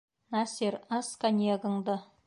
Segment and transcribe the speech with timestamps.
[0.35, 2.03] Насир, ас коньягыңды!